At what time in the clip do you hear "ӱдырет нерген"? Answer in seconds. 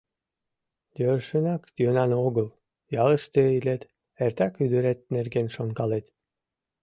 4.63-5.47